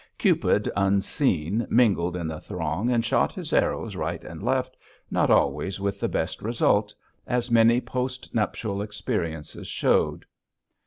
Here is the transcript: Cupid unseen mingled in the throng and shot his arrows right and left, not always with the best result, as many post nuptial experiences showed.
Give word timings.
Cupid 0.17 0.67
unseen 0.75 1.67
mingled 1.69 2.15
in 2.15 2.27
the 2.27 2.41
throng 2.41 2.89
and 2.89 3.05
shot 3.05 3.33
his 3.33 3.53
arrows 3.53 3.95
right 3.95 4.23
and 4.23 4.41
left, 4.41 4.75
not 5.11 5.29
always 5.29 5.79
with 5.79 5.99
the 5.99 6.09
best 6.09 6.41
result, 6.41 6.95
as 7.27 7.51
many 7.51 7.79
post 7.79 8.33
nuptial 8.33 8.81
experiences 8.81 9.67
showed. 9.67 10.25